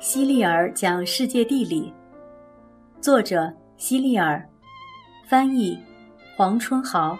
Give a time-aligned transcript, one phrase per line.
[0.00, 1.92] 希利尔讲世界地理，
[3.00, 4.48] 作者希利尔，
[5.26, 5.76] 翻译
[6.36, 7.18] 黄春豪，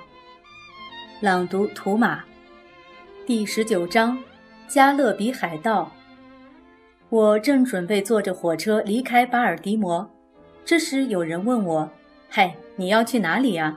[1.20, 2.22] 朗读图马，
[3.26, 4.16] 第十九章
[4.68, 5.90] 加勒比海盗。
[7.08, 10.08] 我正准备坐着火车离开巴尔的摩，
[10.64, 11.90] 这时有人问我
[12.30, 13.76] ：“嗨，你要去哪里呀？”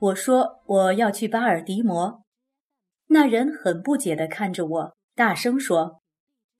[0.00, 2.24] 我说：“我要去巴尔的摩。”
[3.06, 6.00] 那人很不解地看着我，大声说：“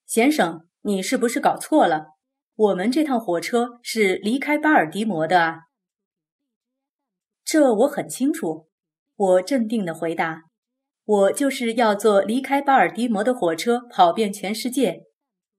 [0.06, 2.12] 先生。”你是不是搞错了？
[2.54, 5.62] 我们这趟火车是离开巴尔的摩的啊。
[7.44, 8.68] 这我很清楚，
[9.16, 10.44] 我镇定的回答
[11.04, 15.06] ：“我就是要坐离开巴尔的摩的火车，跑遍全世界。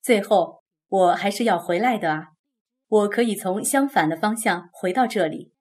[0.02, 2.28] 最后，我还是要回来的啊。
[2.88, 5.52] 我可以从相反的方向回到这里。”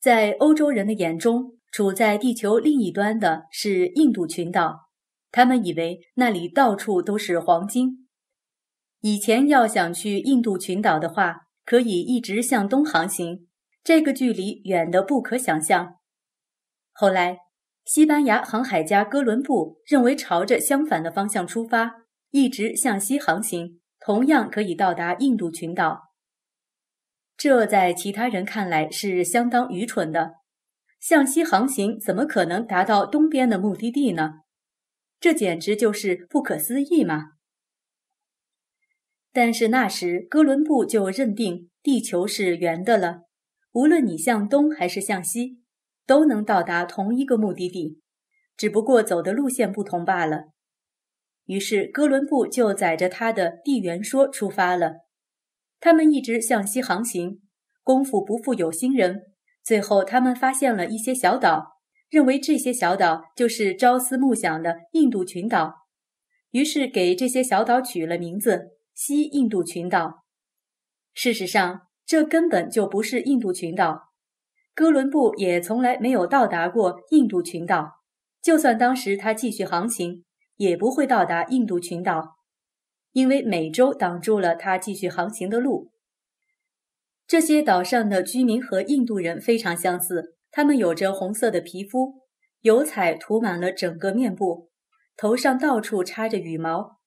[0.00, 4.89] 在欧洲人的眼中，处在地球另一端的是印度群岛。
[5.32, 8.08] 他们以为那里到处都是黄金。
[9.00, 13.46] 以前要想去印度群岛的话，可以一直向东航行，
[13.82, 15.96] 这个距离远得不可想象。
[16.92, 17.38] 后来，
[17.84, 26.10] 西班牙航海家哥伦布认为，朝着相反的方向出发，一直向西航行，同样可以到达印度群岛。
[27.36, 30.34] 这在其他人看来是相当愚蠢的。
[31.00, 34.40] 向西航行怎么可能达到东边的目的地呢？
[35.20, 37.32] 这简直就是不可思议嘛！
[39.32, 43.24] 但是那时哥伦布就认定地球是圆的了，
[43.72, 45.60] 无论你向东还是向西，
[46.06, 48.00] 都能到达同一个目的地，
[48.56, 50.46] 只不过走的路线不同罢了。
[51.44, 55.06] 于是哥伦布就载着他的地缘说出发了。
[55.78, 57.42] 他们一直向西航行，
[57.82, 59.32] 功夫不负有心人，
[59.62, 61.79] 最后他们发现了一些小岛。
[62.10, 65.86] 认为这些小岛就是朝思暮想的印度群岛，
[66.50, 70.24] 于是给这些小岛取了名字——西印度群岛。
[71.14, 74.10] 事实上，这根本就不是印度群岛。
[74.74, 78.00] 哥伦布也从来没有到达过印度群岛。
[78.42, 80.24] 就算当时他继续航行，
[80.56, 82.36] 也不会到达印度群岛，
[83.12, 85.92] 因为美洲挡住了他继续航行的路。
[87.26, 90.36] 这些岛上的居民和印度人非常相似。
[90.50, 92.22] 他们有着红色的皮肤，
[92.60, 94.70] 油彩涂满了整个面部，
[95.16, 96.98] 头上到处插着羽毛。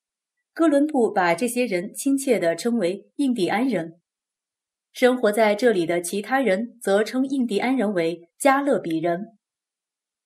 [0.53, 3.99] 哥伦布把这些人亲切地称为印第安人。
[4.91, 9.39] 生活在这里的其他人则称印第安人为加勒比人。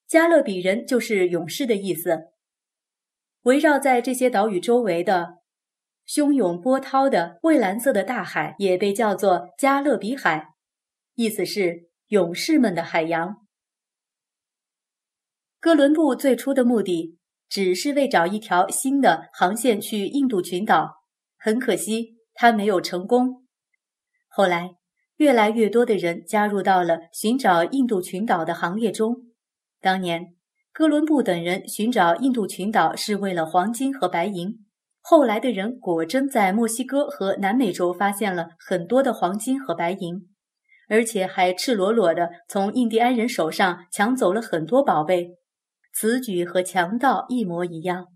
[0.06, 2.26] 加勒比人就是勇士的意思。
[3.44, 5.38] 围绕在这些岛屿周围的
[6.06, 10.50] 汹涌波涛的蔚蓝色的大海也被叫做加勒比海，
[11.16, 11.87] 意思是。
[12.08, 13.36] 勇士们的海洋。
[15.60, 17.18] 哥伦布最初的目的
[17.50, 21.04] 只是为找一条新的航线去印度群岛，
[21.38, 23.46] 很可惜他没有成功。
[24.28, 24.76] 后来，
[25.18, 29.18] 越来越多的人加入到了寻找印度群岛的行列中。
[29.82, 30.36] 当年，
[30.72, 34.66] 哥伦布等人寻找印度群岛是为了黄金和白银。
[35.02, 40.30] 后来的人果真在墨西哥和南美洲发现了很多的黄金和白银。
[40.90, 45.38] 而且还赤裸裸地从印第安人手上抢走了很多宝贝，
[45.94, 48.08] 此举和强盗一模一样。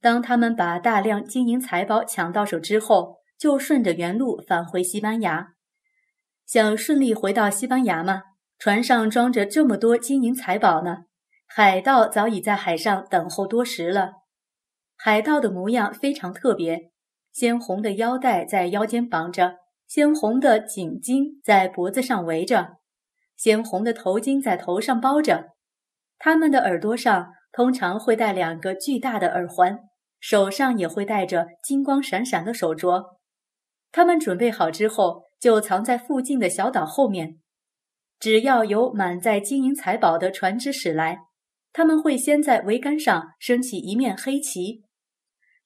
[0.00, 5.48] 当他们把大量金银财宝抢到手之后，就顺着原路返回西班牙。
[6.46, 8.22] 想顺利回到西班牙吗？
[8.58, 11.04] 船上装着这么多金银财宝呢？
[11.46, 14.12] 海盗早已在海上等候多时了。
[14.96, 16.90] 海盗的模样非常特别，
[17.32, 19.56] 鲜红的腰带在腰间绑着。
[19.88, 22.76] 鲜红的颈巾在脖子上围着，
[23.38, 25.52] 鲜红的头巾在头上包着。
[26.18, 29.78] 他们的耳朵上通常会戴两个巨大的耳环，
[30.20, 33.02] 手上也会戴着金光闪闪的手镯。
[33.90, 37.38] 他们准备好之后，就藏在附近的小岛后面。
[38.20, 41.20] 只要有满载金银财宝的船只驶来，
[41.72, 44.82] 他们会先在桅杆上升起一面黑旗，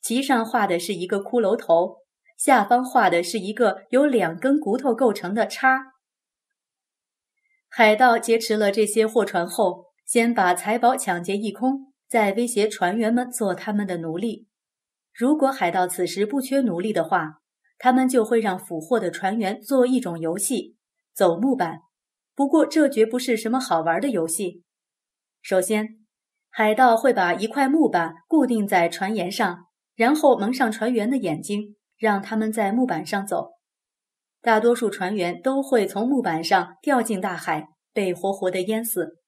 [0.01, 2.02] 旗上画的是一个骷髅头。
[2.43, 5.93] 下方画的是一个由两根骨头构成的叉。
[7.69, 14.49] 海盗劫持了这些货船后，先把财宝抢劫一空，再威胁船员们做他们的奴隶。
[15.15, 17.43] 如果海盗此时不缺奴隶的话，
[17.79, 20.75] 他们就会让俘获的船员做一种游戏——
[21.15, 21.79] 走木板。
[22.35, 24.65] 不过，这绝不是什么好玩的游戏。
[25.43, 26.01] 首先，
[26.51, 31.77] 海盗会把一块木板固定在船沿上，然后蒙上船员的眼睛。
[32.03, 33.53] 让他们在木板上走，
[34.41, 39.21] 大多数船员都会从木板上掉进大海，被活活的淹死。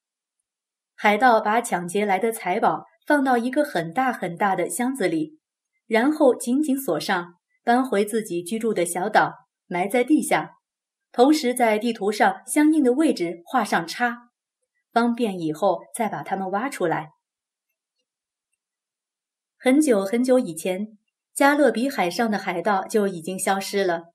[0.97, 5.38] 海盗把抢劫来的财宝放到一个很大很大的箱子里，
[5.87, 9.32] 然后紧紧锁上，搬回自己居住的小岛，
[9.69, 10.55] 埋在地下，
[11.12, 14.31] 同时在地图上相应的位置画上叉，
[14.91, 17.11] 方便以后再把它们挖出来。
[19.56, 20.99] 很久很久以前，
[21.34, 24.12] 加勒比海上的海盗就已经消失了。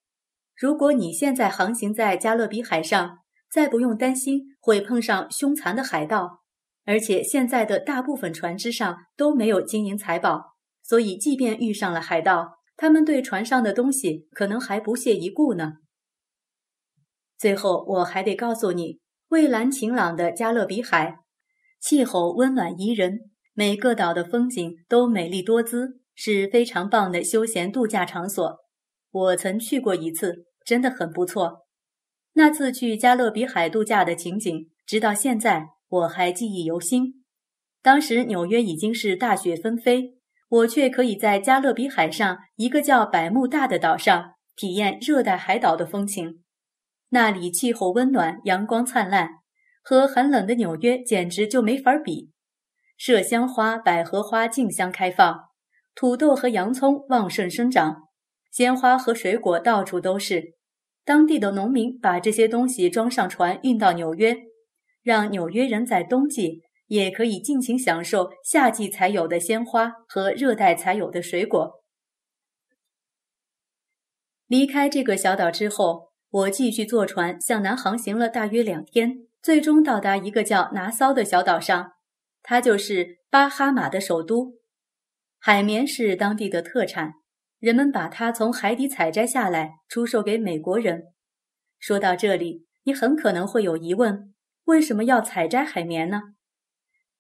[0.56, 3.20] 如果你现在航行在加勒比海上，
[3.52, 6.42] 再不用担心会碰上凶残的海盗，
[6.86, 15.74] 而且现在的大部分船只上都没有金银财宝，所以即便遇上了海盗，他们对船上的东西可能还不屑一顾呢。
[17.38, 21.20] 最后，我还得告诉你，蔚蓝晴朗的加勒比海，
[21.82, 28.58] 气候温暖宜人，每个岛的风景都美丽多姿，是非常棒的休闲度假场所。
[29.10, 30.50] 我曾去过一次。
[30.66, 31.66] 真的很不错。
[32.34, 37.24] 那次去加勒比海度假的情景，直到现在我还记忆犹新。
[37.82, 46.44] 当时纽约已经是大雪纷飞，我却可以在加勒比海上一个叫百慕大的岛上体验热带海岛的风情。
[47.10, 49.40] 那里气候温暖，阳光灿烂，
[49.82, 52.30] 和寒冷的纽约简直就没法比。
[53.00, 55.49] 麝香花、百合花竞相开放，
[56.00, 58.08] 土豆和洋葱旺盛生长，
[58.52, 60.54] 鲜花和水果到处都是。
[61.04, 64.38] 当地的农民把这些东西装上船，运到纽约，
[65.04, 71.84] 让纽约人在冬季也可以尽情享受夏季才有的鲜花和热带才有的水果。
[74.48, 81.92] 离开这个小岛之后，我继续坐船向南航行了大约两天，最终到达一个叫拿骚的小岛上，
[82.42, 84.59] 它就是巴哈马的首都。
[85.42, 87.14] 海绵是当地的特产。
[87.60, 91.06] 人们把它从海底采摘下来，出售给美国人。
[91.78, 94.34] 说到这里，你很可能会有疑问：
[94.66, 96.22] 为什么要采摘海绵呢？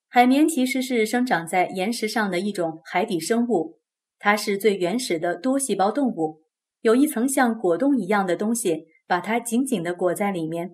[0.07, 3.79] 海绵其实是生长在岩石上的一种海底生物，
[4.17, 6.41] 它是最原始的多细胞动物，
[6.81, 10.71] 有一层像果冻一样的东西把它紧紧地裹在里面。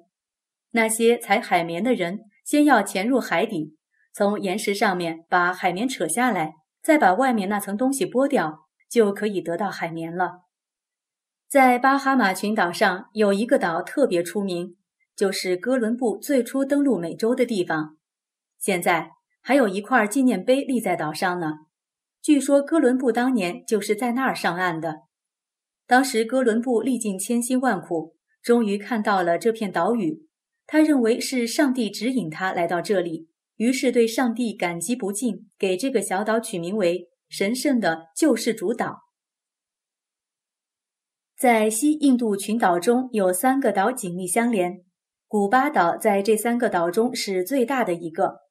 [0.72, 3.76] 那些采海绵的人先要潜入海底，
[4.14, 6.54] 从岩石上面把海绵扯下来，
[6.86, 8.62] 再把外面那层东西剥掉。
[8.88, 10.44] 就可以得到海绵了。
[11.50, 14.78] 在巴哈马群岛上有一个岛特别出名，
[15.16, 17.98] 就是哥伦布最初登陆美洲的地方。
[18.58, 19.10] 现在
[19.42, 21.54] 还有一块纪念碑立在岛上呢。
[22.22, 25.02] 据说哥伦布当年就是在那儿上岸的。
[25.88, 30.28] 当时哥伦布历尽千辛万苦，终于看到了这片岛屿。
[30.68, 37.10] 他认为是上帝指引他来到这里，于是对上帝感激不尽，给这个小岛取名为。
[37.28, 39.00] 神圣的救世主岛，
[41.36, 44.86] 在西印度群岛中有三个岛紧密相连，
[45.28, 48.42] 古巴岛在这三个岛中是最大的一个。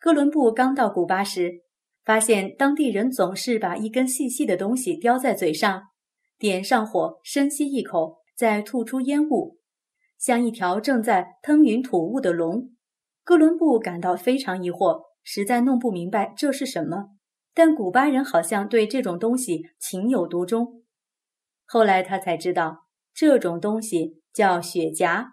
[0.00, 1.60] 哥伦布刚到古巴时，
[2.02, 5.82] 发现当地人总是把一根细细的东西叼在嘴上，
[6.38, 9.58] 点上火，深吸一口，再吐出烟雾，
[10.16, 12.70] 像一条正在吞云吐雾的龙。
[13.28, 17.10] 哥伦布感到非常疑惑，实在弄不明白这是什么。
[17.52, 20.82] 但古巴人好像对这种东西情有独钟。
[21.66, 25.26] 后来他才知道，这种东西叫雪茄，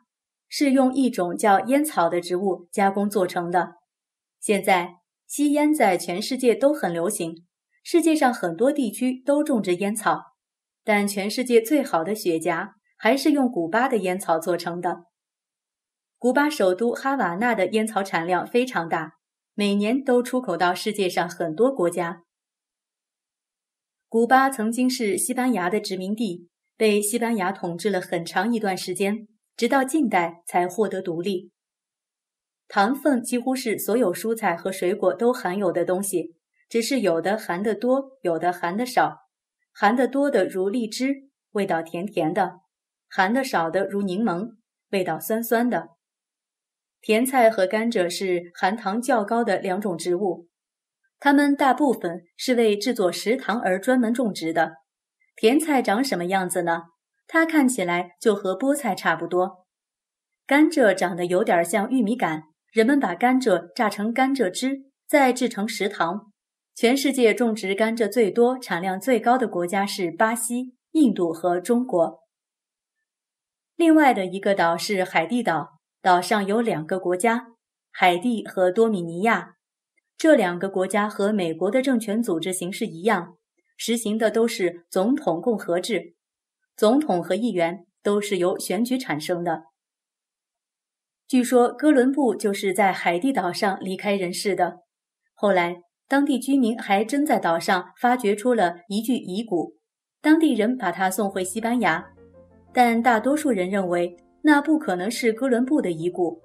[0.49, 3.75] 是用一种叫烟草的植物加工做成的。
[4.41, 7.45] 现在吸烟在全世界都很流行，
[7.81, 10.21] 世界上很多地区都种植烟草。
[10.83, 15.05] 但全世界最好的雪茄还是用古巴的烟草做成的。
[16.17, 19.13] 古巴首都哈瓦那的烟草产量非常大。
[19.57, 22.23] 每年都出口到世界上很多国家。
[24.09, 31.51] 古巴曾经是西班牙的殖民地，被西班牙统治了很长一段时间，直到近代才获得独立。
[32.67, 36.35] 糖分几乎是所有蔬菜和水果都含有的东西，
[36.67, 39.19] 只是有的含得多，有的含得少。
[39.71, 42.59] 含得多的如荔枝，味道甜甜的；
[43.07, 44.55] 含得少的如柠檬，
[44.89, 45.94] 味道酸酸的。
[47.05, 50.47] 甜菜和甘蔗是含糖较高的两种植物，
[51.19, 54.77] 它们大部分是为制作食糖而专门种植的。
[55.35, 56.85] 甜菜长什么样子呢？
[57.27, 59.67] 它看起来就和菠菜差不多。
[60.47, 66.31] 甘蔗长得有点像玉米杆，人们把甘蔗榨成甘蔗汁，再制成食糖。
[66.73, 72.23] 全世界种植甘蔗最多、产量最高的国家是巴西、印度和中国。
[73.75, 75.74] 另外的一个岛是海地岛。
[76.05, 77.47] 岛上有两个国家，
[77.91, 79.55] 海地和多米尼亚。
[80.15, 83.37] 这两个国家和美国的政权组织形式一样，
[83.75, 86.13] 实行的都是总统共和制，
[86.77, 89.63] 总统和议员都是由选举产生的。
[91.27, 94.81] 据说哥伦布就是在海地岛上离开人世的。
[95.33, 99.73] 后来当地居民还真在岛上发掘出了一具遗骨，
[100.21, 102.05] 当地人把它送回西班牙，
[102.71, 104.15] 但大多数人认为
[104.47, 106.39] 那不可能是哥伦布的遗骨，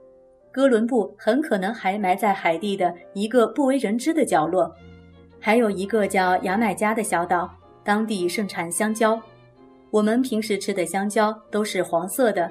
[0.51, 4.75] 哥伦布很可能还埋在海地的一个不为人知的角落。
[5.39, 7.51] 还有一个叫牙买加的小岛，
[7.85, 9.21] 当地盛产香蕉。
[9.91, 12.51] 我们平时吃的香蕉都是黄色的，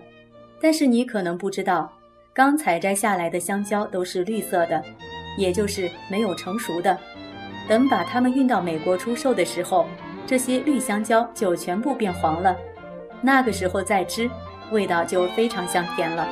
[0.62, 1.92] 但是你可能不知道，
[2.32, 4.80] 刚采摘下来的香蕉都是绿色的，
[5.36, 6.96] 也就是没有成熟的。
[7.68, 9.88] 等把它们运到美国出售的时候，
[10.28, 12.56] 这些绿香蕉就全部变黄了。
[13.20, 14.30] 那个时候再吃，
[14.72, 16.28] 味道就非常香甜了。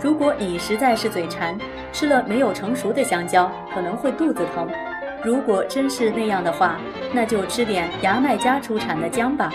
[0.00, 1.56] 如果你实在是嘴馋，
[1.92, 4.68] 吃了没有成熟的香蕉，可能会肚子疼。
[5.24, 6.78] 如果真是那样的话，
[7.12, 9.52] 那就吃点牙买加出产的姜吧，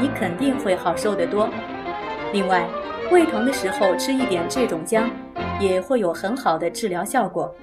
[0.00, 1.48] 你肯定会好受得多。
[2.32, 2.66] 另外，
[3.10, 5.10] 胃疼的时候吃一点这种姜，
[5.60, 7.54] 也会有很好的治疗效果。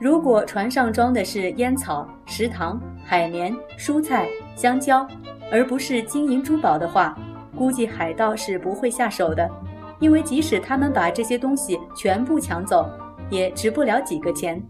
[0.00, 4.26] 如果船上装的是烟草、食糖、海绵、蔬菜、
[4.56, 5.06] 香蕉，
[5.52, 7.16] 而不是金银珠宝的话，
[7.56, 9.50] 估计海盗是不会下手的，
[9.98, 12.88] 因为即使他们把这些东西全部抢走，
[13.30, 14.62] 也值不了几个钱。